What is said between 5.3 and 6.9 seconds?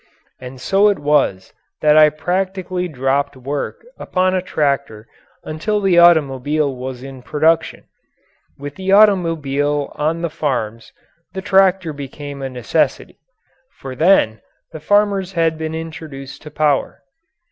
until the automobile